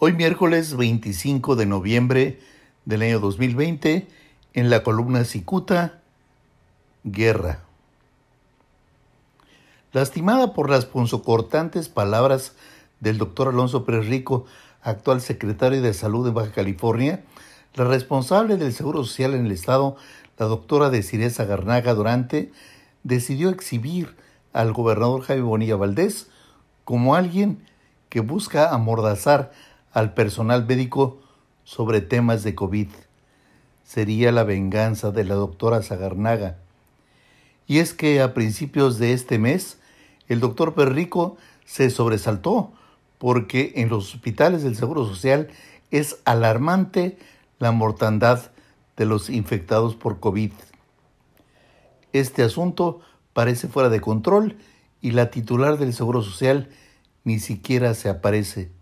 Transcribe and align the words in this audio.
Hoy 0.00 0.12
miércoles 0.12 0.76
25 0.76 1.54
de 1.54 1.66
noviembre 1.66 2.40
del 2.84 3.02
año 3.02 3.20
2020, 3.20 4.08
en 4.52 4.68
la 4.68 4.82
columna 4.82 5.24
Cicuta, 5.24 6.00
Guerra. 7.04 7.60
Lastimada 9.92 10.52
por 10.52 10.68
las 10.68 10.84
punzocortantes 10.84 11.88
palabras 11.88 12.54
del 12.98 13.18
doctor 13.18 13.48
Alonso 13.48 13.84
Pérez 13.84 14.08
Rico, 14.08 14.46
actual 14.82 15.20
secretario 15.20 15.80
de 15.80 15.94
Salud 15.94 16.24
de 16.26 16.32
Baja 16.32 16.50
California, 16.50 17.22
la 17.74 17.84
responsable 17.84 18.56
del 18.56 18.72
Seguro 18.72 19.04
Social 19.04 19.32
en 19.34 19.46
el 19.46 19.52
Estado, 19.52 19.96
la 20.38 20.46
doctora 20.46 20.90
Desireza 20.90 21.44
Garnaga 21.44 21.94
Durante, 21.94 22.50
decidió 23.04 23.48
exhibir 23.48 24.16
al 24.52 24.72
gobernador 24.72 25.22
Jaime 25.22 25.44
Bonilla 25.44 25.76
Valdés 25.76 26.26
como 26.84 27.14
alguien 27.14 27.64
que 28.08 28.20
busca 28.20 28.74
amordazar 28.74 29.52
al 29.94 30.12
personal 30.12 30.66
médico 30.66 31.20
sobre 31.62 32.00
temas 32.02 32.42
de 32.42 32.54
COVID. 32.54 32.88
Sería 33.84 34.32
la 34.32 34.42
venganza 34.42 35.12
de 35.12 35.24
la 35.24 35.36
doctora 35.36 35.82
Zagarnaga. 35.82 36.58
Y 37.66 37.78
es 37.78 37.94
que 37.94 38.20
a 38.20 38.34
principios 38.34 38.98
de 38.98 39.12
este 39.12 39.38
mes, 39.38 39.78
el 40.28 40.40
doctor 40.40 40.74
Perrico 40.74 41.36
se 41.64 41.88
sobresaltó 41.90 42.72
porque 43.18 43.72
en 43.76 43.88
los 43.88 44.12
hospitales 44.12 44.62
del 44.64 44.76
Seguro 44.76 45.06
Social 45.06 45.48
es 45.90 46.18
alarmante 46.24 47.16
la 47.58 47.70
mortandad 47.70 48.50
de 48.96 49.06
los 49.06 49.30
infectados 49.30 49.94
por 49.94 50.18
COVID. 50.18 50.50
Este 52.12 52.42
asunto 52.42 53.00
parece 53.32 53.68
fuera 53.68 53.88
de 53.88 54.00
control 54.00 54.56
y 55.00 55.12
la 55.12 55.30
titular 55.30 55.78
del 55.78 55.94
Seguro 55.94 56.22
Social 56.22 56.68
ni 57.22 57.38
siquiera 57.38 57.94
se 57.94 58.08
aparece. 58.08 58.73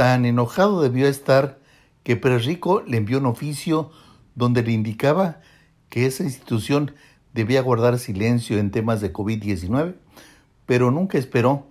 Tan 0.00 0.24
enojado 0.24 0.80
debió 0.80 1.06
estar 1.06 1.58
que 2.04 2.16
Pérez 2.16 2.46
Rico 2.46 2.82
le 2.86 2.96
envió 2.96 3.18
un 3.18 3.26
oficio 3.26 3.90
donde 4.34 4.62
le 4.62 4.72
indicaba 4.72 5.42
que 5.90 6.06
esa 6.06 6.22
institución 6.22 6.94
debía 7.34 7.60
guardar 7.60 7.98
silencio 7.98 8.56
en 8.56 8.70
temas 8.70 9.02
de 9.02 9.12
COVID-19, 9.12 9.96
pero 10.64 10.90
nunca 10.90 11.18
esperó 11.18 11.66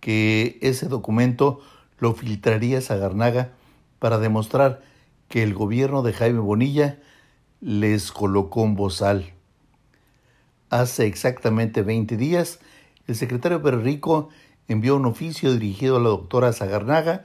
que 0.00 0.58
ese 0.62 0.88
documento 0.88 1.60
lo 1.98 2.14
filtraría 2.14 2.80
Zagarnaga 2.80 3.52
para 3.98 4.16
demostrar 4.16 4.80
que 5.28 5.42
el 5.42 5.52
gobierno 5.52 6.02
de 6.02 6.14
Jaime 6.14 6.40
Bonilla 6.40 6.98
les 7.60 8.10
colocó 8.10 8.62
un 8.62 8.74
bozal. 8.74 9.34
Hace 10.70 11.04
exactamente 11.04 11.82
20 11.82 12.16
días, 12.16 12.58
el 13.06 13.16
secretario 13.16 13.60
Pérez 13.60 13.82
Rico 13.82 14.30
envió 14.66 14.96
un 14.96 15.04
oficio 15.04 15.52
dirigido 15.52 15.98
a 15.98 16.00
la 16.00 16.08
doctora 16.08 16.54
Zagarnaga 16.54 17.24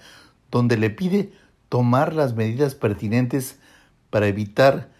donde 0.51 0.77
le 0.77 0.89
pide 0.89 1.31
tomar 1.69 2.13
las 2.13 2.35
medidas 2.35 2.75
pertinentes 2.75 3.57
para 4.09 4.27
evitar 4.27 4.91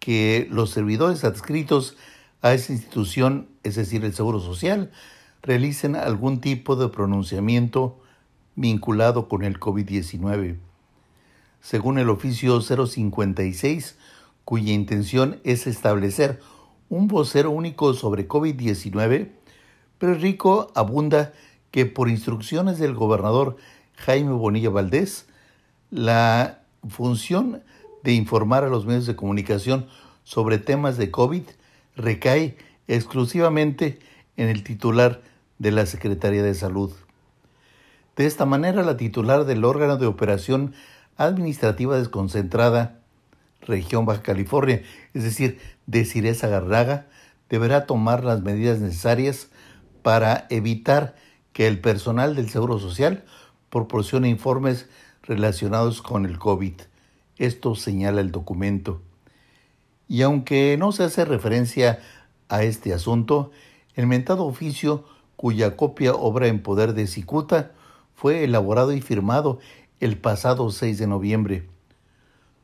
que 0.00 0.48
los 0.50 0.70
servidores 0.70 1.24
adscritos 1.24 1.96
a 2.42 2.52
esa 2.54 2.72
institución, 2.72 3.48
es 3.62 3.76
decir, 3.76 4.04
el 4.04 4.14
Seguro 4.14 4.40
Social, 4.40 4.90
realicen 5.42 5.96
algún 5.96 6.40
tipo 6.40 6.76
de 6.76 6.88
pronunciamiento 6.88 8.00
vinculado 8.56 9.28
con 9.28 9.44
el 9.44 9.60
COVID-19. 9.60 10.58
Según 11.60 11.98
el 11.98 12.10
oficio 12.10 12.60
056, 12.60 13.96
cuya 14.44 14.72
intención 14.72 15.40
es 15.44 15.66
establecer 15.66 16.40
un 16.88 17.06
vocero 17.06 17.50
único 17.50 17.94
sobre 17.94 18.26
COVID-19, 18.26 19.30
pero 19.98 20.14
Rico 20.14 20.72
abunda 20.74 21.32
que 21.70 21.86
por 21.86 22.08
instrucciones 22.08 22.78
del 22.78 22.94
gobernador 22.94 23.56
Jaime 24.04 24.32
Bonilla 24.32 24.70
Valdés 24.70 25.26
la 25.90 26.60
función 26.88 27.62
de 28.02 28.12
informar 28.12 28.64
a 28.64 28.68
los 28.68 28.86
medios 28.86 29.06
de 29.06 29.16
comunicación 29.16 29.86
sobre 30.24 30.58
temas 30.58 30.96
de 30.96 31.10
COVID 31.10 31.42
recae 31.96 32.56
exclusivamente 32.86 33.98
en 34.36 34.48
el 34.48 34.62
titular 34.62 35.22
de 35.58 35.72
la 35.72 35.86
Secretaría 35.86 36.42
de 36.42 36.54
Salud. 36.54 36.92
De 38.16 38.26
esta 38.26 38.46
manera, 38.46 38.82
la 38.82 38.96
titular 38.96 39.44
del 39.44 39.64
órgano 39.64 39.96
de 39.96 40.06
operación 40.06 40.74
administrativa 41.16 41.98
desconcentrada, 41.98 43.00
región 43.60 44.06
Baja 44.06 44.22
California, 44.22 44.82
es 45.14 45.24
decir, 45.24 45.58
de 45.86 46.04
Ciresa 46.04 46.48
Garraga, 46.48 47.06
deberá 47.48 47.86
tomar 47.86 48.24
las 48.24 48.42
medidas 48.42 48.78
necesarias 48.80 49.48
para 50.02 50.46
evitar 50.50 51.16
que 51.52 51.66
el 51.66 51.80
personal 51.80 52.36
del 52.36 52.50
Seguro 52.50 52.78
Social 52.78 53.24
proporcione 53.70 54.28
informes 54.28 54.88
relacionados 55.22 56.02
con 56.02 56.24
el 56.24 56.38
COVID. 56.38 56.74
Esto 57.36 57.74
señala 57.74 58.20
el 58.20 58.32
documento. 58.32 59.02
Y 60.08 60.22
aunque 60.22 60.76
no 60.78 60.92
se 60.92 61.04
hace 61.04 61.24
referencia 61.24 62.00
a 62.48 62.62
este 62.62 62.94
asunto, 62.94 63.50
el 63.94 64.06
mentado 64.06 64.44
oficio, 64.44 65.04
cuya 65.36 65.76
copia 65.76 66.14
obra 66.14 66.48
en 66.48 66.62
poder 66.62 66.94
de 66.94 67.06
Cicuta, 67.06 67.72
fue 68.14 68.42
elaborado 68.42 68.92
y 68.92 69.00
firmado 69.00 69.58
el 70.00 70.16
pasado 70.16 70.70
6 70.70 70.98
de 70.98 71.06
noviembre. 71.06 71.68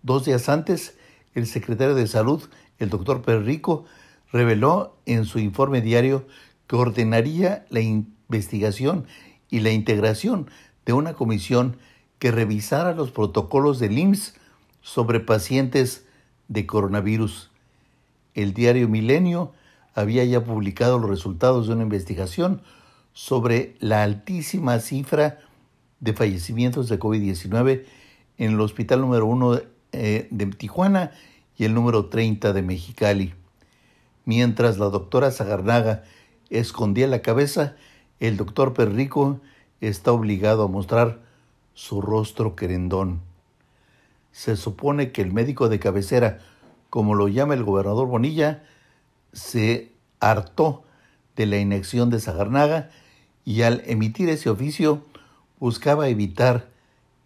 Dos 0.03 0.25
días 0.25 0.49
antes, 0.49 0.97
el 1.35 1.47
secretario 1.47 1.95
de 1.95 2.07
Salud, 2.07 2.43
el 2.79 2.89
doctor 2.89 3.23
Perrico, 3.23 3.85
reveló 4.33 4.97
en 5.07 5.25
su 5.25 5.39
informe 5.39 5.81
diario 5.81 6.27
que 6.67 6.77
ordenaría 6.77 7.67
la 7.69 7.81
investigación 7.81 9.07
y 9.51 9.61
la 9.61 9.71
integración 9.71 10.51
de 10.87 10.93
una 10.93 11.15
comisión 11.15 11.77
que 12.19 12.31
revisara 12.31 12.95
los 12.95 13.11
protocolos 13.11 13.79
del 13.79 13.99
IMSS 13.99 14.35
sobre 14.81 15.21
pacientes 15.21 16.07
de 16.49 16.67
coronavirus. 16.67 17.51
El 18.35 18.53
diario 18.55 18.89
Milenio 18.89 19.53
había 19.95 20.25
ya 20.25 20.45
publicado 20.45 20.99
los 20.99 21.11
resultados 21.11 21.67
de 21.67 21.75
una 21.75 21.85
investigación 21.85 22.63
sobre 23.13 23.77
la 23.79 24.03
altísima 24.03 24.79
cifra 24.81 25.39
de 26.01 26.13
fallecimientos 26.13 26.89
de 26.89 26.99
COVID-19 26.99 27.85
en 28.39 28.53
el 28.53 28.61
hospital 28.61 29.01
número 29.01 29.27
1 29.27 29.61
eh, 29.93 30.29
de 30.31 30.47
Tijuana 30.47 31.13
y 31.57 31.65
el 31.65 31.75
número 31.75 32.07
30 32.07 32.53
de 32.53 32.63
Mexicali. 32.63 33.35
Mientras 34.25 34.79
la 34.79 34.87
doctora 34.87 35.31
Zagarnaga 35.31 36.03
escondía 36.51 37.07
la 37.07 37.23
cabeza, 37.23 37.77
el 38.19 38.37
doctor 38.37 38.75
Perrico 38.75 39.41
está 39.89 40.13
obligado 40.13 40.65
a 40.65 40.69
mostrar 40.69 41.21
su 41.75 42.01
rostro 42.01 42.57
querendón. 42.57 43.21
Se 44.33 44.57
supone 44.57 45.13
que 45.13 45.23
el 45.23 45.33
médico 45.33 45.69
de 45.69 45.79
cabecera, 45.79 46.41
como 46.91 47.15
lo 47.15 47.29
llama 47.29 47.55
el 47.55 47.65
gobernador 47.65 48.09
Bonilla, 48.09 48.65
se 49.33 49.93
hartó 50.21 50.85
de 51.37 51.47
la 51.47 51.59
inacción 51.59 52.11
de 52.11 52.21
Zagarnaga 52.21 52.91
y 53.45 53.63
al 53.63 53.83
emitir 53.87 54.29
ese 54.29 54.51
oficio 54.51 55.03
buscaba 55.59 56.09
evitar 56.09 56.69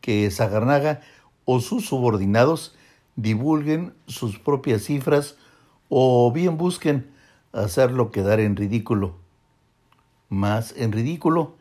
que 0.01 0.31
Zagarnaga 0.31 1.01
o 1.45 1.61
sus 1.61 1.87
subordinados 1.87 2.75
divulguen 3.17 3.95
sus 4.07 4.39
propias 4.39 4.83
cifras 4.85 5.37
o 5.89 6.31
bien 6.33 6.57
busquen 6.57 7.11
hacerlo 7.53 8.11
quedar 8.11 8.41
en 8.41 8.57
ridículo. 8.57 9.17
Más 10.29 10.75
en 10.77 10.93
ridículo 10.93 11.58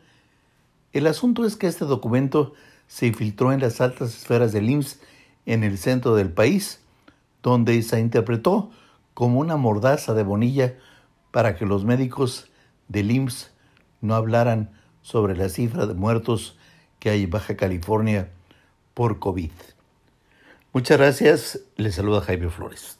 el 0.92 1.06
asunto 1.06 1.44
es 1.44 1.56
que 1.56 1.66
este 1.66 1.84
documento 1.84 2.54
se 2.86 3.06
infiltró 3.06 3.52
en 3.52 3.60
las 3.60 3.80
altas 3.80 4.14
esferas 4.16 4.52
del 4.52 4.70
IMSS 4.70 5.00
en 5.46 5.64
el 5.64 5.78
centro 5.78 6.14
del 6.14 6.30
país, 6.30 6.80
donde 7.42 7.80
se 7.82 8.00
interpretó 8.00 8.70
como 9.14 9.40
una 9.40 9.56
mordaza 9.56 10.14
de 10.14 10.22
Bonilla 10.22 10.74
para 11.30 11.56
que 11.56 11.66
los 11.66 11.84
médicos 11.84 12.50
del 12.88 13.10
IMSS 13.10 13.50
no 14.00 14.14
hablaran 14.14 14.70
sobre 15.02 15.36
la 15.36 15.48
cifra 15.48 15.86
de 15.86 15.94
muertos 15.94 16.56
que 16.98 17.10
hay 17.10 17.24
en 17.24 17.30
Baja 17.30 17.56
California 17.56 18.30
por 18.94 19.18
COVID. 19.18 19.52
Muchas 20.72 20.98
gracias. 20.98 21.60
Les 21.76 21.94
saluda 21.94 22.20
Jaime 22.20 22.50
Flores. 22.50 22.97